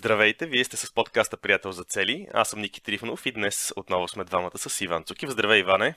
[0.00, 2.26] Здравейте, вие сте с подкаста Приятел за цели.
[2.34, 5.30] Аз съм Ники Трифонов и днес отново сме двамата с Иван Цукив.
[5.30, 5.94] Здравей, Иване!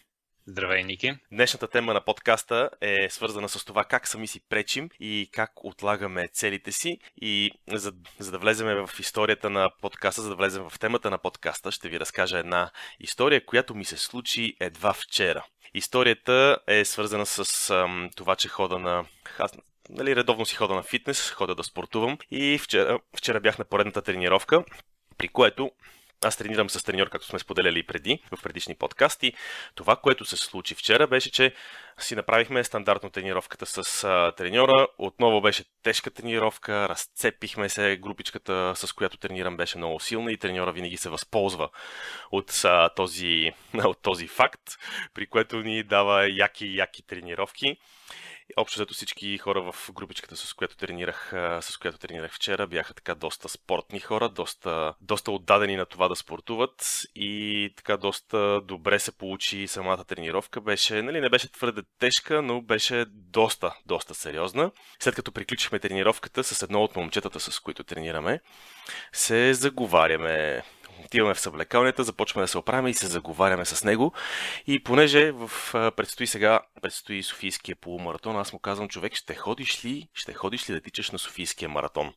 [0.48, 1.14] Здравей, Ники!
[1.32, 6.28] Днешната тема на подкаста е свързана с това как сами си пречим и как отлагаме
[6.34, 7.00] целите си.
[7.22, 11.18] И за, за да влезем в историята на подкаста, за да влезем в темата на
[11.18, 15.46] подкаста, ще ви разкажа една история, която ми се случи едва вчера.
[15.74, 19.06] Историята е свързана с ам, това, че хода на...
[19.40, 19.52] Аз
[19.90, 24.02] нали, редовно си хода на фитнес, хода да спортувам и вчера, вчера бях на поредната
[24.02, 24.64] тренировка,
[25.18, 25.72] при което
[26.26, 29.34] аз тренирам с треньор, както сме споделяли и преди, в предишни подкасти.
[29.76, 31.54] Това, което се случи вчера, беше, че
[32.00, 34.88] си направихме стандартно тренировката с а, треньора.
[34.98, 40.72] Отново беше тежка тренировка, разцепихме се, групичката, с която тренирам, беше много силна и треньора
[40.72, 41.70] винаги се възползва
[42.32, 43.52] от, а, този,
[43.84, 44.64] от този факт,
[45.14, 47.78] при което ни дава яки-яки тренировки.
[48.58, 51.30] Общо зато всички хора в групичката, с която тренирах,
[51.62, 56.16] с която тренирах вчера, бяха така доста спортни хора, доста, доста отдадени на това да
[56.16, 60.62] спортуват и така доста добре се получи самата тренировка.
[60.62, 64.72] Беше, нали, не беше твърде тежка, но беше доста, доста сериозна.
[65.00, 68.40] След като приключихме тренировката с едно от момчетата, с които тренираме,
[69.14, 70.64] се заговаряме
[71.06, 74.14] отиваме в съвлекалнята, започваме да се оправяме и се заговаряме с него.
[74.68, 75.52] И понеже в,
[75.96, 80.74] предстои сега, предстои Софийския полумаратон, аз му казвам, човек, ще ходиш ли, ще ходиш ли
[80.74, 82.14] да тичаш на Софийския маратон?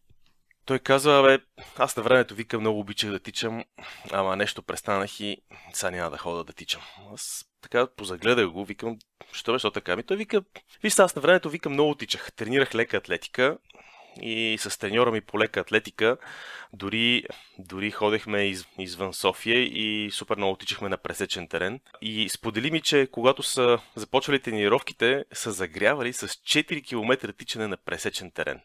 [0.64, 3.64] Той казва, бе, аз на времето викам, много обичах да тичам,
[4.12, 5.38] ама нещо престанах и
[5.72, 6.82] сега няма да хода да тичам.
[7.14, 8.98] Аз така позагледах го, викам,
[9.32, 9.96] що беше така?
[9.96, 10.42] Ми той вика,
[10.82, 12.32] вижте, аз на времето викам, много тичах.
[12.32, 13.58] Тренирах лека атлетика
[14.22, 16.16] и с треньора ми по лека атлетика
[16.72, 17.24] дори,
[17.58, 21.80] дори ходехме из, извън София и супер много тичахме на пресечен терен.
[22.02, 27.76] И сподели ми, че когато са започвали тренировките, са загрявали с 4 км тичане на
[27.76, 28.60] пресечен терен.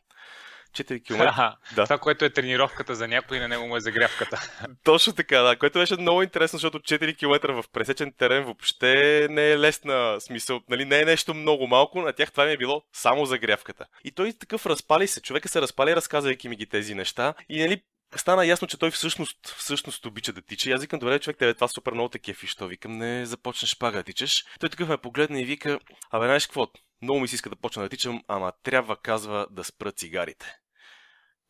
[0.72, 1.56] 4 км.
[1.76, 1.84] да.
[1.84, 4.50] Това, което е тренировката за някой, на него му е загрявката.
[4.84, 5.56] Точно така, да.
[5.56, 10.62] Което беше много интересно, защото 4 км в пресечен терен въобще не е лесна смисъл.
[10.70, 13.86] Нали, не е нещо много малко, на тях това ми е било само загрявката.
[14.04, 15.22] И той такъв разпали се.
[15.22, 17.34] Човека се разпали, разказвайки ми ги тези неща.
[17.50, 17.82] И нали,
[18.16, 20.70] стана ясно, че той всъщност, всъщност обича да тича.
[20.70, 23.78] И аз викам, добре, човек, тебе това супер много те кефи, що викам, не започнеш
[23.78, 24.46] пага да тичаш.
[24.60, 25.80] Той такъв ме погледна и вика,
[26.12, 26.68] абе, знаеш какво,
[27.02, 30.58] много ми се иска да почна да тичам, ама трябва, казва, да спра цигарите.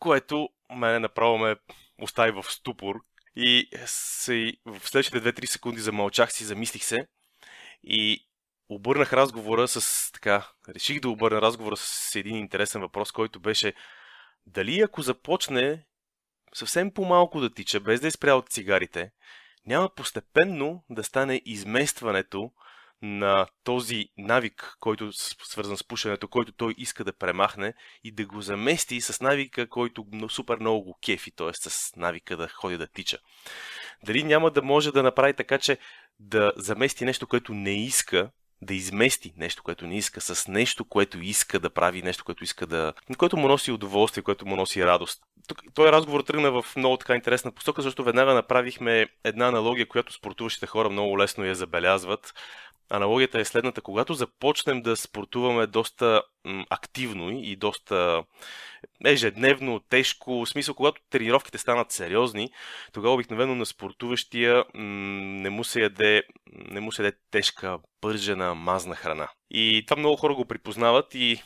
[0.02, 1.56] Което мене направо ме
[2.02, 2.96] остави в ступор.
[3.36, 7.08] И се, в следващите 2-3 секунди замълчах си, замислих се
[7.84, 8.28] и
[8.70, 13.74] обърнах разговора с така, реших да обърна разговора с един интересен въпрос, който беше
[14.46, 15.86] дали ако започне
[16.54, 19.12] съвсем по-малко да тича, без да е спрял от цигарите,
[19.66, 22.52] няма постепенно да стане изместването
[23.02, 25.12] на този навик, който е
[25.44, 27.74] свързан с пушенето, който той иска да премахне
[28.04, 31.54] и да го замести с навика, който супер много го кефи, т.е.
[31.54, 33.18] с навика да ходи да тича.
[34.06, 35.78] Дали няма да може да направи така, че
[36.20, 38.32] да замести нещо, което не иска,
[38.62, 42.68] да измести нещо, което не иска, с нещо, което иска да прави, нещо, което иска
[42.68, 42.94] да.
[43.18, 45.22] което му носи удоволствие, което му носи радост.
[45.48, 50.14] Тук, този разговор тръгна в много така интересна посока, защото веднага направихме една аналогия, която
[50.14, 52.34] спортуващите хора много лесно я забелязват.
[52.92, 53.82] Аналогията е следната.
[53.82, 58.24] Когато започнем да спортуваме доста м, активно и доста
[59.06, 62.50] ежедневно, тежко, в смисъл, когато тренировките станат сериозни,
[62.94, 64.84] тогава обикновено на спортуващия м,
[65.42, 69.28] не му се яде, не му се яде тежка, пържена, мазна храна.
[69.50, 71.44] И това много хора го припознават и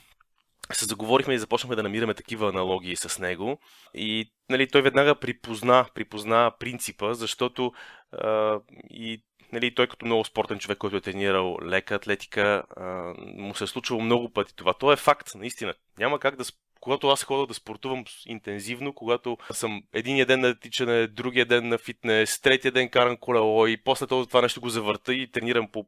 [0.74, 3.60] се заговорихме и започнахме да намираме такива аналогии с него.
[3.94, 7.72] И нали, той веднага припозна, припозна принципа, защото
[8.12, 12.84] а, и нали, той като много спортен човек, който е тренирал лека атлетика, а,
[13.18, 14.74] му се е случвало много пъти това.
[14.74, 15.74] То е факт, наистина.
[16.00, 16.46] Няма как да
[16.86, 21.78] когато аз ходя да спортувам интензивно, когато съм един ден на тичане, другия ден на
[21.78, 25.86] фитнес, третия ден карам колело и после това нещо го завърта и тренирам по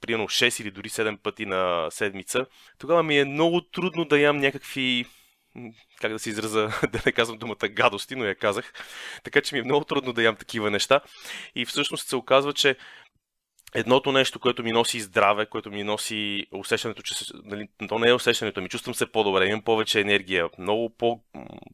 [0.00, 2.46] примерно 6 или дори 7 пъти на седмица,
[2.78, 5.04] тогава ми е много трудно да ям някакви
[6.00, 8.72] как да се израза, да не казвам думата гадости, но я казах.
[9.24, 11.00] Така че ми е много трудно да ям такива неща.
[11.54, 12.76] И всъщност се оказва, че
[13.74, 17.14] едното нещо, което ми носи здраве, което ми носи усещането, че
[17.44, 20.94] нали, то не е усещането, ми чувствам се по-добре, имам повече енергия, много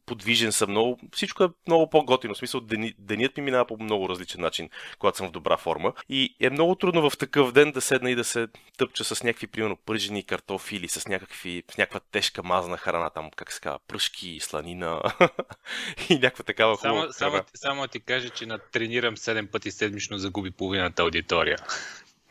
[0.05, 2.33] по-подвижен съм, много, всичко е много по-готино.
[2.33, 4.69] В смисъл, дени, денят ми минава по много различен начин,
[4.99, 5.93] когато съм в добра форма.
[6.09, 8.47] И е много трудно в такъв ден да седна и да се
[8.77, 13.29] тъпча с някакви, примерно, пържени картофи или с, някакви, с някаква тежка мазна храна, там,
[13.35, 15.01] как се казва, пръшки, сланина
[16.09, 20.51] и някаква такава хубава само, само, само ти кажа, че натренирам 7 пъти седмично загуби
[20.51, 21.57] половината аудитория.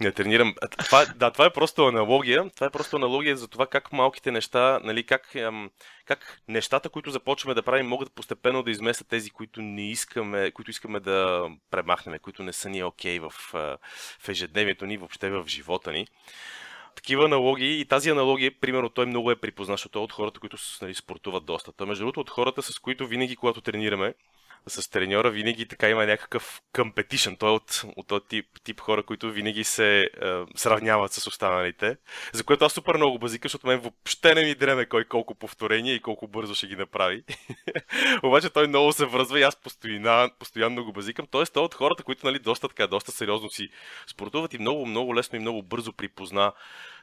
[0.02, 0.54] Не тренирам.
[0.84, 2.50] Това, да, това е просто аналогия.
[2.50, 5.70] Това е просто аналогия за това как малките неща, нали, как, ам,
[6.04, 10.70] как нещата, които започваме да правим, могат постепенно да изместят тези, които не искаме, които
[10.70, 13.52] искаме да премахнем, които не са ни окей okay в,
[14.20, 16.06] в ежедневието ни, въобще в живота ни
[16.94, 20.56] такива аналогии и тази аналогия, примерно, той много е припознат, защото е от хората, които
[20.82, 21.72] нали, спортуват доста.
[21.72, 24.14] Той, между другото, от хората, с които винаги, когато тренираме,
[24.66, 27.36] с треньора винаги така има някакъв компетишън.
[27.36, 30.08] Той е от, от този тип, тип хора, които винаги се е,
[30.56, 31.96] сравняват с останалите.
[32.32, 35.94] За което аз супер много базика, защото мен въобще не ми дреме кой колко повторения
[35.94, 37.24] и колко бързо ще ги направи.
[38.22, 41.26] Обаче той много се връзва и аз постоянно, постоянно го базикам.
[41.30, 43.68] Тоест той е от хората, които нали, доста, така, доста сериозно си
[44.06, 46.52] спортуват и много, много лесно и много бързо припозна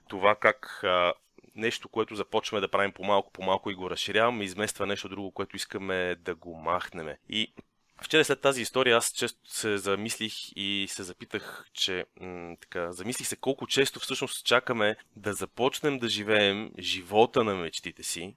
[0.10, 1.14] това как а,
[1.56, 6.16] нещо, което започваме да правим по-малко, по-малко и го разширяваме, измества нещо друго, което искаме
[6.16, 7.16] да го махнем.
[7.30, 7.54] И
[8.02, 13.28] Вчера след тази история аз често се замислих и се запитах, че м- така, замислих
[13.28, 18.36] се колко често всъщност чакаме да започнем да живеем живота на мечтите си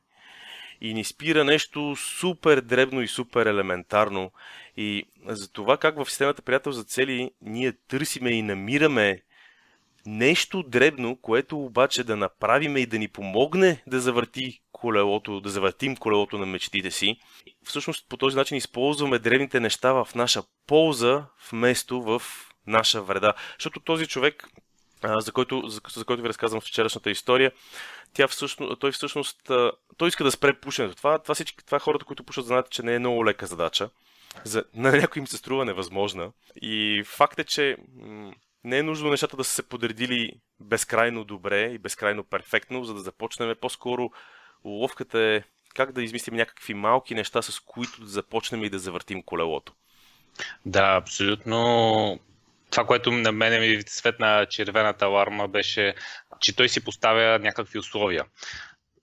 [0.80, 4.32] и ни спира нещо супер дребно и супер елементарно.
[4.76, 9.22] И за това как в системата приятел за цели ние търсиме и намираме
[10.06, 15.96] нещо дребно, което обаче да направиме и да ни помогне да завърти колелото, да завъртим
[15.96, 17.16] колелото на мечтите си.
[17.64, 22.22] Всъщност по този начин използваме древните неща в наша полза, вместо в
[22.66, 23.34] наша вреда.
[23.58, 24.49] Защото този човек,
[25.04, 27.52] за който, за, за който ви разказвам в вчерашната история,
[28.14, 29.50] тя всъщност, той всъщност
[29.96, 30.94] той иска да спре пушенето.
[30.94, 33.90] Това, това, всички, това хората, които пушат, знаят, че не е много лека задача.
[34.44, 36.32] За, на някой им се струва невъзможна.
[36.62, 37.76] И факт е, че
[38.64, 43.00] не е нужно нещата да са се подредили безкрайно добре и безкрайно перфектно, за да
[43.00, 44.10] започнем по-скоро
[44.64, 45.42] уловката е
[45.74, 49.72] как да измислим някакви малки неща, с които да започнем и да завъртим колелото.
[50.66, 52.20] Да, абсолютно.
[52.70, 55.94] Това, което на мене ми светна червената аларма беше,
[56.40, 58.24] че той си поставя някакви условия.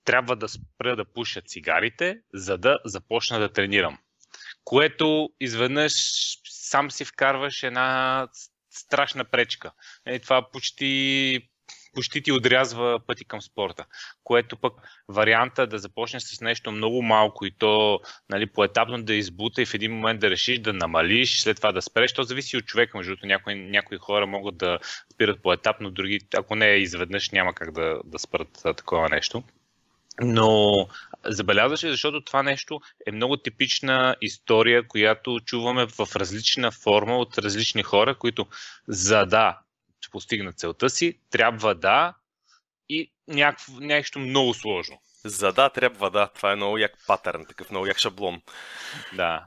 [0.06, 3.98] Трябва да спра да пуша цигарите, за да започна да тренирам.
[4.64, 5.94] Което изведнъж
[6.50, 8.28] сам си вкарваш една
[8.70, 9.72] страшна пречка.
[10.06, 11.50] Е, това почти
[11.94, 13.86] почти ти отрязва пъти към спорта.
[14.24, 14.74] Което пък
[15.08, 18.00] варианта да започнеш с нещо много малко и то
[18.30, 21.82] нали, поетапно да избута и в един момент да решиш да намалиш, след това да
[21.82, 22.98] спреш, то зависи от човека.
[22.98, 24.80] Между другото, някои, някои хора могат да
[25.14, 29.44] спират поетапно, други, ако не е изведнъж, няма как да, да спрат такова нещо.
[30.22, 30.88] Но
[31.26, 37.84] забелязваше, защото това нещо е много типична история, която чуваме в различна форма от различни
[37.84, 38.48] хора, които
[38.88, 39.60] за да
[40.12, 42.14] постигнат целта си, трябва да
[42.90, 45.02] и някакво, нещо много сложно.
[45.26, 46.28] За да, трябва да.
[46.28, 48.42] Това е много як патърн, такъв много як шаблон.
[49.14, 49.46] Да.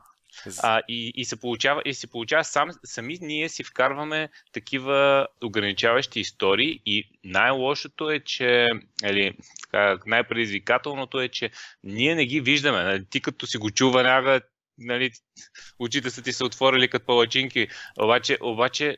[0.63, 6.21] А, и, и, се получава, и се получава сам, сами ние си вкарваме такива ограничаващи
[6.21, 8.69] истории и най-лошото е, че
[9.05, 11.51] или, така, най-предизвикателното е, че
[11.85, 12.83] ние не ги виждаме.
[12.83, 13.05] Нали?
[13.11, 14.41] Ти като си го чува, няга,
[14.79, 15.11] нали,
[15.79, 17.69] очите са ти се отворили като палачинки,
[17.99, 18.97] обаче, обаче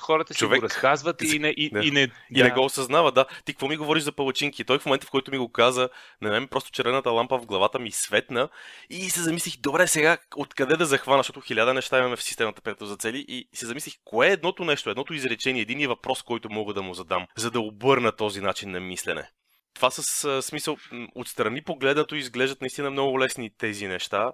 [0.00, 2.44] хората си Човек, го разказват и не, и, не, и не, и да.
[2.44, 3.12] не го осъзнава.
[3.12, 4.64] Да, ти какво ми говориш за палачинки?
[4.64, 5.88] Той в момента, в който ми го каза,
[6.22, 8.48] на мен просто червената лампа в главата ми светна
[8.90, 12.86] и се замислих, добре, сега откъде да захвана, защото хиляда неща имаме в системата приятел
[12.86, 16.74] за цели и се замислих, кое е едното нещо, едното изречение, един въпрос, който мога
[16.74, 19.30] да му задам, за да обърна този начин на мислене
[19.78, 20.76] това с а, смисъл,
[21.14, 24.32] отстрани погледнато изглеждат наистина много лесни тези неща.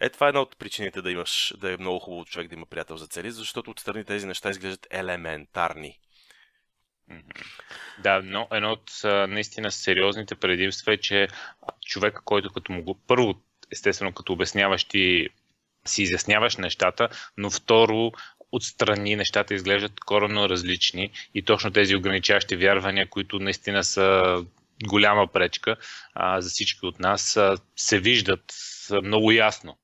[0.00, 2.66] Е, това е една от причините да имаш, да е много хубаво човек да има
[2.66, 5.98] приятел за цели, защото отстрани тези неща изглеждат елементарни.
[7.98, 8.90] Да, но едно от
[9.28, 11.28] наистина сериозните предимства е, че
[11.86, 13.34] човека, който като му го първо,
[13.72, 15.28] естествено, като обясняваш ти
[15.86, 18.12] си изясняваш нещата, но второ,
[18.52, 24.36] отстрани нещата изглеждат коренно различни и точно тези ограничаващи вярвания, които наистина са
[24.84, 25.76] голяма пречка
[26.14, 28.54] а, за всички от нас, а, се виждат
[29.02, 29.78] много ясно.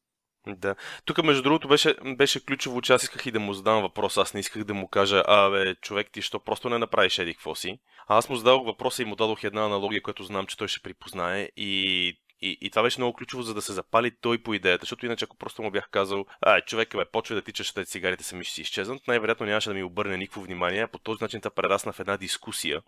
[0.47, 0.75] Да.
[1.05, 4.17] Тук, между другото, беше, беше ключово, че аз исках и да му задам въпрос.
[4.17, 7.35] Аз не исках да му кажа, а, бе, човек, ти що просто не направиш еди
[7.35, 7.79] какво си.
[8.09, 10.81] А аз му зададох въпроса и му дадох една аналогия, която знам, че той ще
[10.81, 11.49] припознае.
[11.57, 15.07] И и, и това беше много ключово, за да се запали той по идеята, защото
[15.07, 18.45] иначе ако просто му бях казал, а, човек, бе, почва да тичаш, те цигарите сами
[18.45, 21.93] ще си изчезнат, най-вероятно нямаше да ми обърне никакво внимание, по този начин та прерасна
[21.93, 22.83] в една дискусия,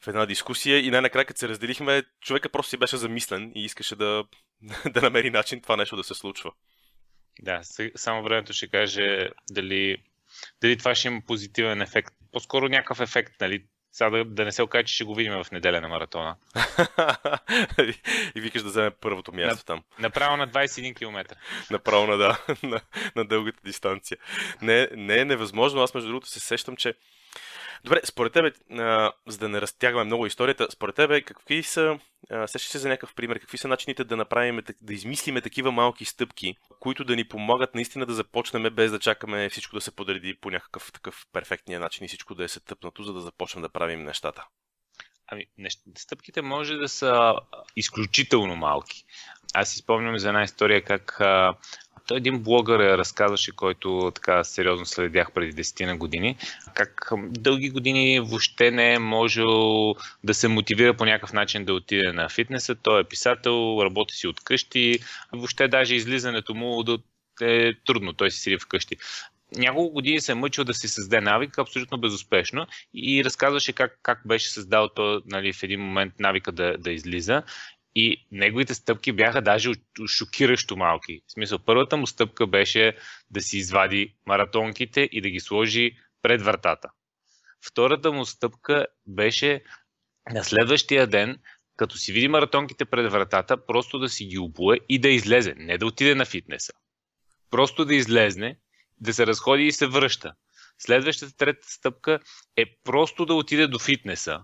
[0.00, 3.96] в една дискусия и най-накрая, като се разделихме, човека просто си беше замислен и искаше
[3.96, 4.24] да,
[4.90, 6.52] да намери начин това нещо да се случва.
[7.40, 7.60] Да,
[7.96, 9.96] само времето ще каже дали,
[10.60, 12.14] дали това ще има позитивен ефект.
[12.32, 13.64] По-скоро някакъв ефект, нали?
[13.92, 16.36] Сега да, да не се окаже, че ще го видим в неделя на маратона.
[18.34, 19.84] и викаш да вземе първото място на, там.
[19.98, 21.36] Направо на 21 км.
[21.70, 22.80] Направо на, да, на,
[23.16, 24.16] на дългата дистанция.
[24.62, 25.82] Не, не е невъзможно.
[25.82, 26.94] Аз между другото се сещам, че
[27.84, 31.98] Добре, според тебе, а, за да не разтягаме много историята, според тебе какви са,
[32.46, 36.56] сещаш се за някакъв пример, какви са начините да направим, да измислиме такива малки стъпки,
[36.80, 40.50] които да ни помагат наистина да започнем без да чакаме всичко да се подреди по
[40.50, 44.46] някакъв такъв перфектния начин и всичко да е сътъпнато, за да започнем да правим нещата?
[45.26, 45.46] Ами,
[45.96, 47.34] стъпките може да са
[47.76, 49.04] изключително малки.
[49.54, 51.20] Аз си спомням за една история как
[52.06, 56.36] той един блогър я разказваше, който така сериозно следях преди 10 на години,
[56.74, 59.94] как дълги години въобще не е можел
[60.24, 62.74] да се мотивира по някакъв начин да отиде на фитнеса.
[62.74, 64.98] Той е писател, работи си от къщи,
[65.32, 66.84] въобще даже излизането му
[67.42, 68.96] е трудно, той си седи вкъщи
[69.56, 74.20] няколко години се е мъчил да си създаде навик, абсолютно безуспешно и разказваше как, как
[74.26, 77.42] беше създал то нали, в един момент навика да, да излиза.
[77.94, 79.72] И неговите стъпки бяха даже
[80.06, 81.20] шокиращо малки.
[81.26, 82.96] В смисъл, първата му стъпка беше
[83.30, 86.88] да си извади маратонките и да ги сложи пред вратата.
[87.66, 89.62] Втората му стъпка беше
[90.30, 91.38] на следващия ден,
[91.76, 95.54] като си види маратонките пред вратата, просто да си ги обуе и да излезе.
[95.56, 96.72] Не да отиде на фитнеса.
[97.50, 98.58] Просто да излезне,
[99.00, 100.34] да се разходи и се връща.
[100.78, 102.20] Следващата трета стъпка
[102.56, 104.40] е просто да отиде до фитнеса,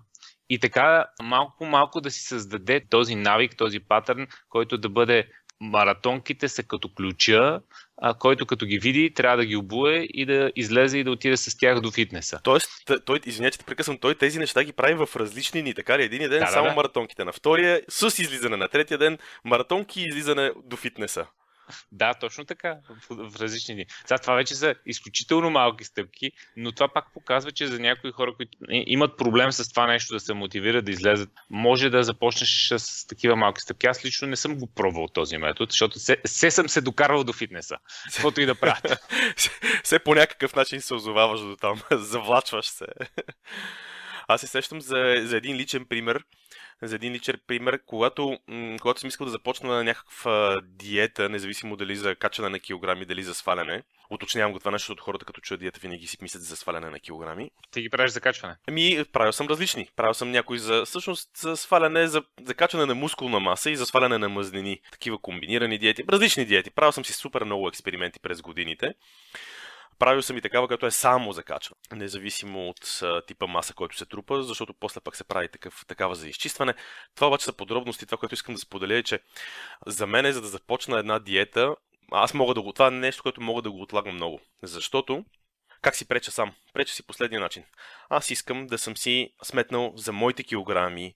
[0.50, 5.28] и така малко по малко да си създаде този навик, този патърн, който да бъде
[5.60, 7.60] маратонките са като ключа,
[7.96, 11.36] а, който като ги види, трябва да ги обуе и да излезе и да отиде
[11.36, 12.40] с тях до фитнеса.
[12.42, 12.70] Тоест,
[13.04, 16.02] той, извинете, прекъсвам, той тези неща ги прави в различни дни, така ли?
[16.02, 16.76] Един ден да, само да, да.
[16.76, 21.26] маратонките, на втория с излизане, на третия ден маратонки и излизане до фитнеса.
[21.92, 22.76] Да, точно така,
[23.10, 23.86] в, различни дни.
[24.06, 28.34] Сега това вече са изключително малки стъпки, но това пак показва, че за някои хора,
[28.36, 33.06] които имат проблем с това нещо да се мотивират да излезат, може да започнеш с
[33.06, 33.86] такива малки стъпки.
[33.86, 37.32] Аз лично не съм го пробвал този метод, защото се, се съм се докарвал до
[37.32, 37.76] фитнеса,
[38.12, 38.96] каквото и да правя.
[39.84, 42.86] все по някакъв начин се озоваваш до там, завлачваш се.
[44.28, 46.24] Аз се сещам за, за един личен пример,
[46.82, 51.76] за един личен пример, когато, м- когато съм искал да започна на някаква диета, независимо
[51.76, 53.82] дали за качане на килограми, дали за сваляне.
[54.10, 57.00] Уточнявам го това нещо, защото хората като чуят диета винаги си мислят за сваляне на
[57.00, 57.50] килограми.
[57.70, 58.56] Ти ги правиш за качване?
[58.68, 59.88] Ами, правил съм различни.
[59.96, 63.86] Правил съм някои за, всъщност, за сваляне, за, за качване на мускулна маса и за
[63.86, 64.80] сваляне на мъзнини.
[64.92, 66.70] Такива комбинирани диети, различни диети.
[66.70, 68.94] Правил съм си супер много експерименти през годините.
[69.98, 74.42] Правил съм и такава, като е само закачване, независимо от типа маса, който се трупа,
[74.42, 76.74] защото после пък се прави такъв, такава за изчистване.
[77.14, 78.06] Това обаче са подробности.
[78.06, 79.20] Това, което искам да споделя е, че
[79.86, 81.74] за мен е, за да започна една диета,
[82.12, 82.72] аз мога да го...
[82.72, 84.40] Това е нещо, което мога да го отлагам много.
[84.62, 85.24] Защото
[85.82, 86.54] как си преча сам?
[86.72, 87.64] Преча си последния начин.
[88.08, 91.14] Аз искам да съм си сметнал за моите килограми,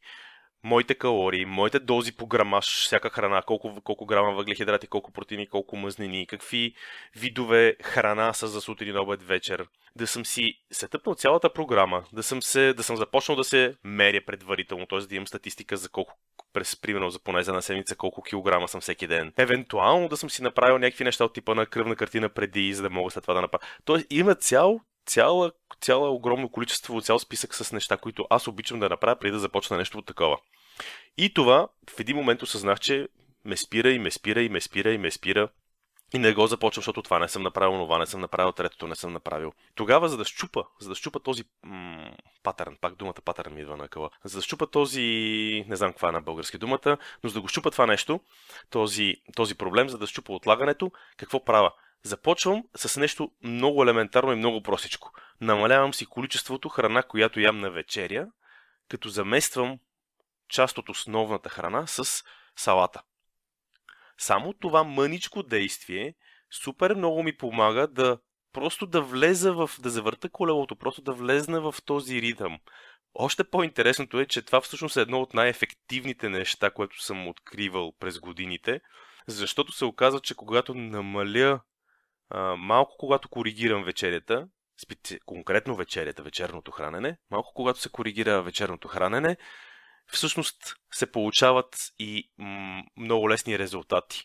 [0.65, 5.77] моите калории, моите дози по грамаж, всяка храна, колко, колко грама въглехидрати, колко протеини, колко
[5.77, 6.75] мъзнини, какви
[7.17, 9.67] видове храна са за сутрин, обед, вечер.
[9.97, 14.21] Да съм си сетъпнал цялата програма, да съм, се, да съм започнал да се меря
[14.27, 14.99] предварително, т.е.
[14.99, 16.15] да имам статистика за колко
[16.53, 19.33] през, примерно, за поне за една седмица, колко килограма съм всеки ден.
[19.39, 22.91] Евентуално да съм си направил някакви неща от типа на кръвна картина преди, за да
[22.91, 23.63] мога след това да направя.
[23.85, 28.89] Тоест има цял цяла, цяла огромно количество, цял списък с неща, които аз обичам да
[28.89, 30.39] направя преди да започна нещо от такова.
[31.19, 33.09] И това в един момент осъзнах, че
[33.45, 35.49] ме спира и ме спира и ме спира и ме спира.
[36.15, 38.95] И не го започвам, защото това не съм направил, това не съм направил, третото не
[38.95, 39.53] съм направил.
[39.75, 43.77] Тогава, за да щупа, за да щупа този м- патърн, пак думата патърн ми идва
[43.77, 45.01] на къла, за да щупа този,
[45.69, 48.21] не знам каква е на български думата, но за да го щупа това нещо,
[48.71, 51.73] този, този проблем, за да щупа отлагането, какво правя?
[52.05, 55.13] Започвам с нещо много елементарно и много простичко.
[55.41, 58.29] Намалявам си количеството храна, която ям на вечеря,
[58.89, 59.79] като замествам
[60.49, 62.25] част от основната храна с
[62.57, 63.03] салата.
[64.19, 66.15] Само това мъничко действие
[66.51, 68.19] супер много ми помага да
[68.53, 72.59] просто да влеза в, да завърта колелото, просто да влезна в този ритъм.
[73.15, 78.19] Още по-интересното е, че това всъщност е едно от най-ефективните неща, което съм откривал през
[78.19, 78.81] годините,
[79.27, 81.61] защото се оказва, че когато намаля
[82.57, 84.49] малко, когато коригирам вечерята,
[85.27, 89.37] конкретно вечерята, вечерното хранене, малко когато се коригира вечерното хранене,
[90.07, 92.31] всъщност се получават и
[92.97, 94.25] много лесни резултати.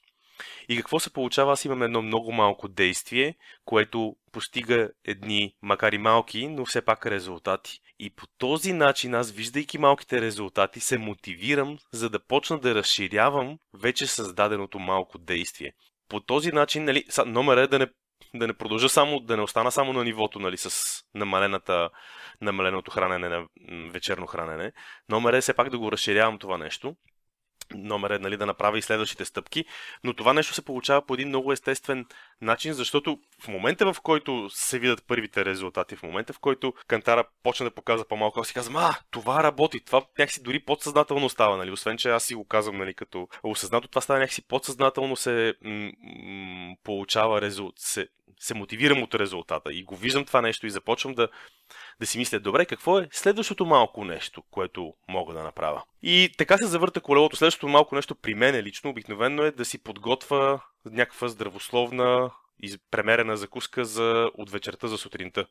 [0.70, 1.54] И какво се получава?
[1.54, 3.36] Аз имам едно много малко действие,
[3.66, 7.80] което постига едни, макар и малки, но все пак резултати.
[8.00, 13.60] И по този начин аз, виждайки малките резултати, се мотивирам, за да почна да разширявам
[13.74, 15.74] вече създаденото малко действие.
[16.10, 17.88] По този начин, нали, номер е да не
[18.34, 20.72] да не продължа само, да не остана само на нивото, нали, с
[21.16, 21.90] намалената,
[22.42, 23.46] намаленото хранене на
[23.92, 24.72] вечерно хранене.
[25.10, 26.96] Номер е все пак да го разширявам това нещо
[27.74, 29.66] номер е нали, да направя и следващите стъпки,
[30.04, 32.06] но това нещо се получава по един много естествен
[32.42, 37.24] начин, защото в момента в който се видят първите резултати, в момента в който Кантара
[37.44, 41.72] почне да показва по-малко, си казвам, а, това работи, това някакси дори подсъзнателно става, нали?
[41.72, 45.92] освен че аз си го казвам нали, като осъзнато, това става някакси подсъзнателно се м-
[46.02, 48.08] м- получава резултат, се,
[48.40, 51.28] се мотивирам от резултата и го виждам това нещо и започвам да,
[52.00, 55.84] да си мисля, добре, какво е следващото малко нещо, което мога да направя.
[56.02, 57.36] И така се завърта колелото.
[57.36, 62.32] Следващото малко нещо при мен лично обикновено е да си подготвя някаква здравословна
[62.64, 65.48] и премерена закуска за от вечерта за сутринта.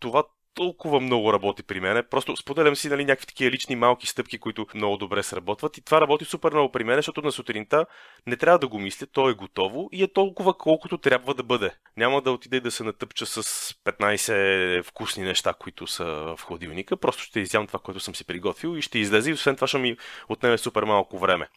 [0.00, 2.04] Това толкова много работи при мен.
[2.10, 5.78] Просто споделям си нали, някакви такива лични малки стъпки, които много добре сработват.
[5.78, 7.86] И това работи супер много при мен, защото на сутринта
[8.26, 11.70] не трябва да го мисля, то е готово и е толкова колкото трябва да бъде.
[11.96, 13.42] Няма да отиде да се натъпча с
[13.84, 16.96] 15 вкусни неща, които са в хладилника.
[16.96, 19.78] Просто ще изям това, което съм си приготвил и ще излезе и освен това ще
[19.78, 19.96] ми
[20.28, 21.48] отнеме супер малко време.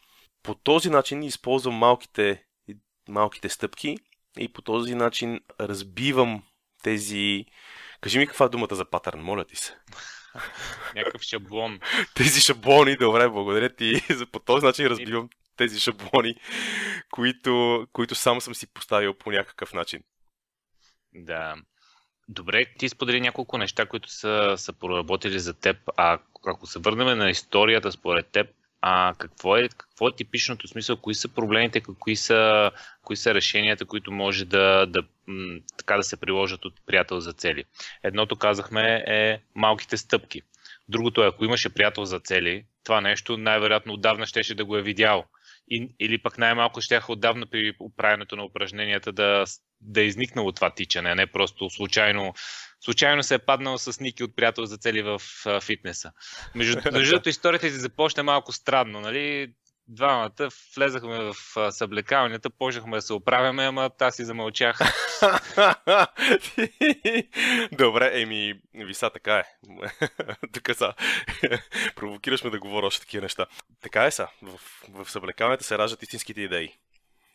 [0.42, 2.44] По този начин използвам малките,
[3.08, 3.96] малките стъпки
[4.38, 6.42] и по този начин разбивам
[6.82, 7.46] тези
[8.00, 9.76] Кажи ми каква е думата за патърн, моля ти се.
[10.94, 11.80] Някакъв шаблон.
[12.14, 14.02] Тези шаблони, добре, благодаря ти.
[14.10, 16.34] За по този начин разбивам тези шаблони,
[17.10, 20.02] които, които сам съм си поставил по някакъв начин.
[21.14, 21.54] Да.
[22.28, 25.76] Добре, ти сподели няколко неща, които са, са проработили за теб.
[25.96, 28.46] А ако се върнем на историята според теб,
[28.80, 32.70] а какво е, какво е типичното смисъл, кои са проблемите, кои са,
[33.02, 35.02] кои са решенията, които може да, да,
[35.76, 37.64] така да се приложат от приятел за цели.
[38.02, 40.42] Едното казахме е малките стъпки.
[40.88, 44.82] Другото е, ако имаше приятел за цели, това нещо най-вероятно отдавна щеше да го е
[44.82, 45.24] видял.
[45.70, 49.44] И, или пък най-малко ще отдавна при управянето на упражненията да,
[49.80, 52.34] да е изникнало това тичане, а не просто случайно
[52.80, 56.12] случайно се е паднал с Ники от приятел за цели в а, фитнеса.
[56.54, 59.52] Между, другото, историята си започна малко странно, нали?
[59.90, 61.34] Двамата влезахме в
[61.72, 64.78] съблекалнята, почнахме да се оправяме, ама аз си замълчах.
[67.72, 69.44] Добре, еми, виса, така е.
[70.52, 70.94] Тук са.
[71.96, 73.46] Провокираш ме да говоря още такива неща.
[73.82, 74.28] Така е са.
[74.42, 76.74] В, в съблекалнята се раждат истинските идеи.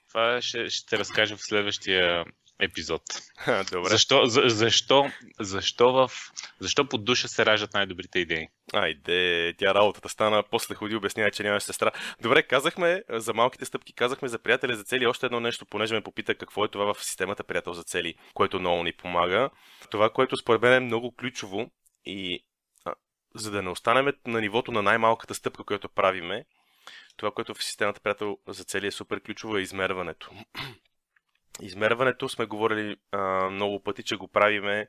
[0.09, 2.25] Това ще, ще разкажем в следващия
[2.63, 3.01] епизод.
[3.71, 3.89] Добре.
[3.89, 6.11] Защо, за, защо, защо, в,
[6.59, 8.47] защо под душа се раждат най-добрите идеи?
[8.73, 11.91] Айде, тя работата стана, после ходи обяснява, че нямаш сестра.
[12.21, 15.07] Добре, казахме за малките стъпки, казахме за приятели за цели.
[15.07, 18.59] Още едно нещо, понеже ме попита какво е това в системата приятел за цели, което
[18.59, 19.49] много ни помага.
[19.91, 21.71] Това, което според мен е много ключово
[22.05, 22.45] и
[22.85, 22.93] а,
[23.35, 26.45] за да не останем на нивото на най-малката стъпка, която правиме,
[27.17, 30.31] това, което в системата приятел за цели е супер ключово е измерването.
[31.61, 34.87] Измерването сме говорили а, много пъти, че го правиме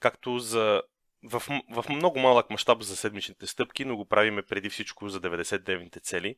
[0.00, 0.82] както за
[1.24, 6.02] в, в много малък мащаб за седмичните стъпки, но го правиме преди всичко за 90-дневните
[6.02, 6.36] цели.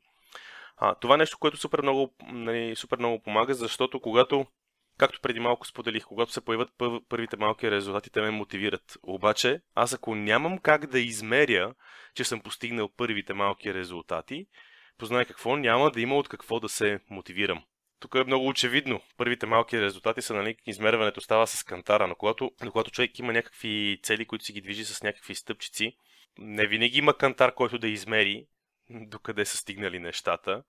[0.77, 4.47] А, това е нещо, което супер много, нали, супер много помага, защото когато,
[4.99, 8.99] както преди малко споделих, когато се появят пър, първите малки резултати, те ме мотивират.
[9.03, 11.75] Обаче, аз ако нямам как да измеря,
[12.15, 14.47] че съм постигнал първите малки резултати,
[14.99, 17.63] познай какво, няма да има от какво да се мотивирам.
[18.01, 19.01] Тук е много очевидно.
[19.17, 23.33] Първите малки резултати са, нали, измерването става с кантара, но когато, но когато човек има
[23.33, 25.97] някакви цели, които си ги движи с някакви стъпчици,
[26.39, 28.47] не винаги има кантар, който да измери
[28.91, 30.63] докъде са стигнали нещата.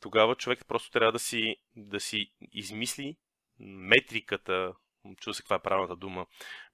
[0.00, 3.16] Тогава човек просто трябва да си, да си измисли
[3.60, 4.72] метриката,
[5.20, 6.26] чува се каква е правилната дума,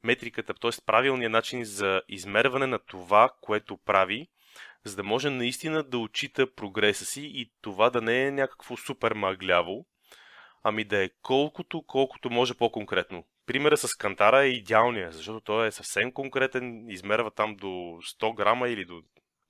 [0.03, 0.71] метриката, т.е.
[0.87, 4.29] правилният начин за измерване на това, което прави,
[4.85, 9.13] за да може наистина да отчита прогреса си и това да не е някакво супер
[9.13, 9.87] магляво,
[10.63, 13.25] ами да е колкото, колкото може по-конкретно.
[13.47, 18.69] Примерът с кантара е идеалният, защото той е съвсем конкретен, измерва там до 100 грама
[18.69, 19.03] или до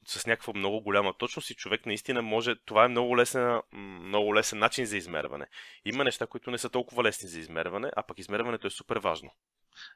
[0.06, 2.54] с някаква много голяма точност и човек наистина може...
[2.64, 3.60] Това е много лесен,
[4.02, 5.46] много лесен начин за измерване.
[5.84, 9.30] Има неща, които не са толкова лесни за измерване, а пък измерването е супер важно.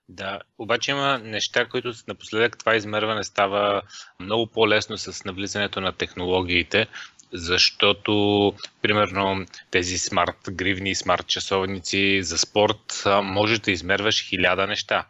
[0.09, 3.83] Да, обаче има неща, които напоследък това измерване става
[4.21, 6.87] много по-лесно с навлизането на технологиите,
[7.33, 15.07] защото, примерно, тези смарт гривни, смарт часовници за спорт може да измерваш хиляда неща.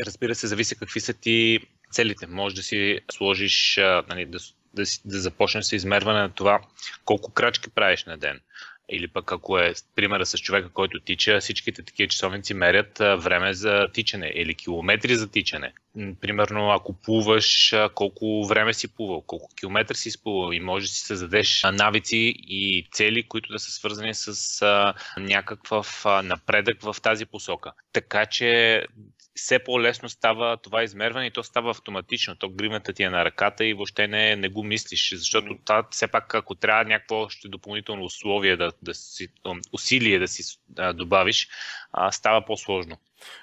[0.00, 1.60] Разбира се, зависи какви са ти
[1.92, 2.26] целите.
[2.26, 3.76] Може да си сложиш,
[4.08, 4.38] нали, да,
[4.74, 6.60] да, да започнеш с измерване на това
[7.04, 8.40] колко крачки правиш на ден
[8.88, 13.88] или пък ако е примера с човека, който тича, всичките такива часовници мерят време за
[13.92, 15.72] тичане или километри за тичане.
[16.20, 21.00] Примерно, ако плуваш, колко време си плувал, колко километра си спувал и може да си
[21.00, 27.72] създадеш навици и цели, които да са свързани с някакъв напредък в тази посока.
[27.92, 28.82] Така че
[29.34, 32.36] все по-лесно става това измерване и то става автоматично.
[32.36, 36.06] То гривната ти е на ръката и въобще не, не го мислиш, защото та, все
[36.06, 39.28] пак ако трябва някакво още допълнително условие да, да си,
[39.72, 41.48] усилие да си да добавиш,
[41.92, 42.98] а, става по-сложно.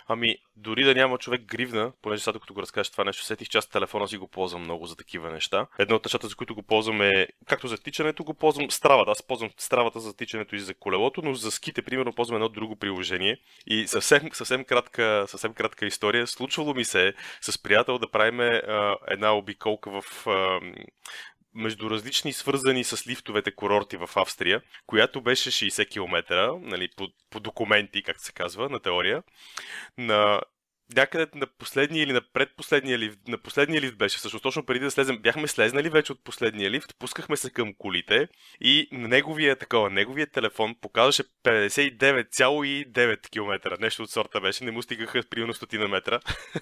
[0.07, 3.57] Ами, дори да няма човек гривна, понеже сега като го разкажеш това нещо, сетих, че
[3.57, 5.67] аз телефона си го ползвам много за такива неща.
[5.79, 9.11] Едно от нещата, за които го ползвам е, както за тичането, го ползвам стравата.
[9.11, 12.75] Аз ползвам стравата за тичането и за колелото, но за ските, примерно, ползвам едно друго
[12.75, 13.37] приложение.
[13.67, 16.27] И съвсем, съвсем, кратка, съвсем кратка история.
[16.27, 18.39] Случвало ми се с приятел да правим
[19.07, 20.25] една обиколка в
[21.53, 27.39] между различни свързани с лифтовете курорти в Австрия, която беше 60 км, нали, по, по
[27.39, 29.23] документи, как се казва, на теория.
[29.97, 30.41] На
[30.95, 34.91] някъде на последния или на предпоследния лифт, на последния лифт беше, всъщност точно преди да
[34.91, 38.27] слезем, бяхме слезнали вече от последния лифт, пускахме се към колите
[38.61, 43.77] и неговия, такова, неговия телефон показваше 59,9 км.
[43.79, 46.19] Нещо от сорта беше, не му стигаха примерно стотина метра.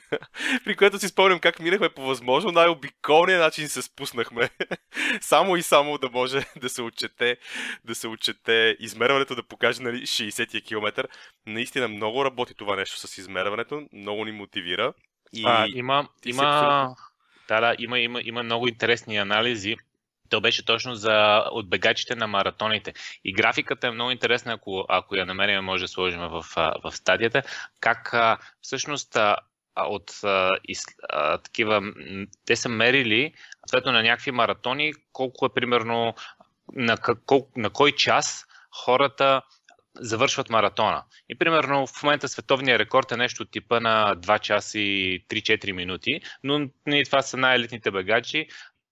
[0.66, 4.50] При което си спомням как минахме по възможно най-обиколния начин се спуснахме.
[5.22, 7.38] само и само да може да се отчете,
[7.86, 11.08] да се отчете измерването да покаже нали, 60 км.
[11.46, 13.88] Наистина много работи това нещо с измерването.
[13.94, 14.94] Много много ни мотивира.
[15.34, 16.96] И а, има, има, абсолютно...
[17.48, 19.76] да, да, има, има, има много интересни анализи.
[20.30, 22.94] То беше точно за отбегачите на маратоните.
[23.24, 27.44] И графиката е много интересна, ако, ако я намерим, може да сложим в, в стадията.
[27.80, 28.14] Как
[28.62, 29.18] всъщност
[29.76, 31.82] от а, из, а, такива,
[32.46, 33.34] те са мерили
[33.68, 36.14] съответно на някакви маратони, колко е примерно
[36.74, 39.42] на, кол, на кой час хората
[40.00, 41.04] завършват маратона.
[41.30, 45.72] И примерно в момента световният рекорд е нещо от типа на 2 часа и 3-4
[45.72, 48.48] минути, но не, това са най-елитните багачи.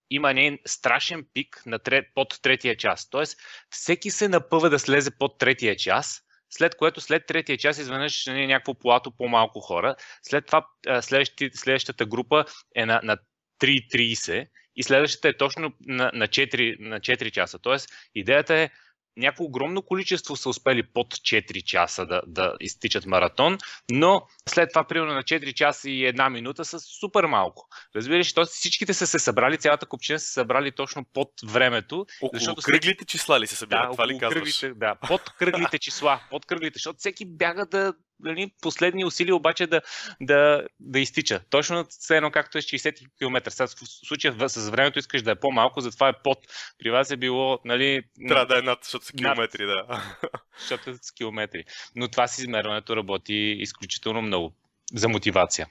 [0.10, 3.10] Има един страшен пик на трет, под третия час.
[3.10, 3.38] Тоест,
[3.70, 8.48] всеки се напъва да слезе под третия час, след което след третия час изведнъж е
[8.48, 9.96] някакво плато по-малко хора.
[10.24, 10.68] След това
[11.02, 13.18] следващата група е на, на
[13.62, 17.60] 3.30 и следващата е точно на, на, 4, на 4 часа.
[17.60, 18.70] Тоест, идеята е
[19.18, 23.58] някакво огромно количество са успели под 4 часа да, да изтичат маратон,
[23.92, 27.68] но след това, примерно на 4 часа и една минута са супер малко.
[27.96, 28.46] Разбираш, т.е.
[28.46, 32.06] всичките са се събрали, цялата купчина са се събрали точно под времето.
[32.22, 33.84] Около защото кръглите числа ли се събират?
[33.84, 34.60] Да, това ли казваш?
[34.60, 39.68] Кръглите, да, под кръглите числа, под кръглите, защото всеки бяга да, нали, последни усилия обаче
[39.68, 39.82] да,
[40.22, 41.42] да, да изтича.
[41.50, 43.52] Точно все едно както е 60 км.
[43.52, 43.76] Сега в
[44.08, 46.38] случая с времето искаш да е по-малко, затова е под.
[46.80, 48.04] При вас е било, нали...
[48.28, 50.18] Трябва да е над, защото са километри, над, да.
[50.60, 51.64] Защото са километри.
[51.96, 54.54] Но това с измерването работи изключително много
[54.94, 55.68] за мотивация.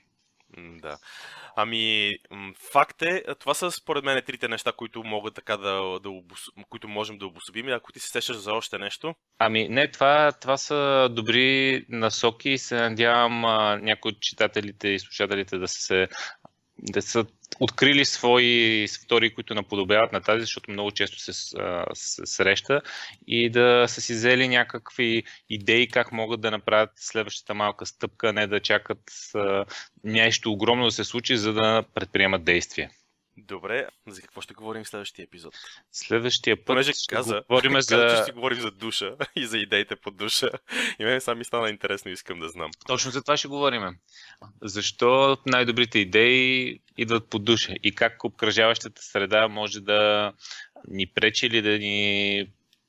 [0.58, 0.98] Да.
[1.56, 2.14] Ами,
[2.72, 6.40] факт е, това са според мен трите неща, които могат така да, да обос...
[6.68, 7.68] които можем да обособим.
[7.68, 9.14] Ако ти се сещаш за още нещо?
[9.38, 13.40] Ами, не, това, това са добри насоки и се надявам
[13.84, 16.08] някои от читателите и слушателите да се
[16.78, 17.26] да са
[17.60, 21.32] открили свои втори, които наподобяват на тази, защото много често се,
[21.94, 22.80] се среща
[23.26, 28.46] и да са си взели някакви идеи как могат да направят следващата малка стъпка, не
[28.46, 29.10] да чакат
[30.04, 32.90] нещо огромно да се случи, за да предприемат действие.
[33.36, 35.54] Добре, за какво ще говорим в следващия епизод?
[35.92, 38.16] Следващия път Понеже ще каза, говорим за...
[38.16, 40.50] че ще говорим за душа и за идеите по душа.
[40.98, 42.70] И мен сам ми стана интересно и искам да знам.
[42.86, 43.82] Точно за това ще говорим.
[44.62, 50.32] Защо най-добрите идеи идват по душа и как обкръжаващата среда може да
[50.88, 52.46] ни пречи или да ни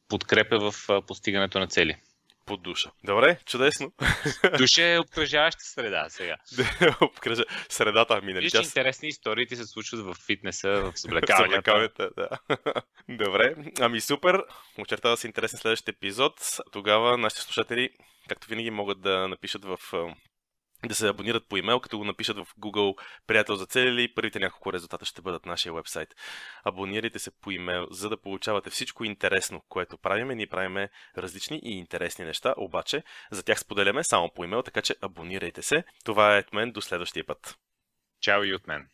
[0.08, 1.98] подкрепя в постигането на цели
[2.46, 2.92] под душа.
[3.04, 3.92] Добре, чудесно.
[4.58, 6.38] Душа е обкръжаваща среда сега.
[7.02, 7.44] Обкръжа...
[7.70, 8.52] Средата ми, нали?
[8.52, 8.66] Час...
[8.66, 12.10] интересни истории ти се случват в фитнеса, в съблекаванията.
[12.18, 12.30] да.
[13.10, 14.44] Добре, ами супер.
[14.78, 16.34] Очертава се интересен следващия епизод.
[16.72, 17.90] Тогава нашите слушатели,
[18.30, 19.80] както винаги, могат да напишат в
[20.88, 24.74] да се абонират по имейл, като го напишат в Google приятел за цели първите няколко
[24.74, 26.16] резултата ще бъдат нашия вебсайт.
[26.64, 30.36] Абонирайте се по имейл, за да получавате всичко интересно, което правиме.
[30.36, 34.96] Ние правиме различни и интересни неща, обаче за тях споделяме само по имейл, така че
[35.02, 35.84] абонирайте се.
[36.04, 37.58] Това е от мен до следващия път.
[38.22, 38.88] Чао и от мен.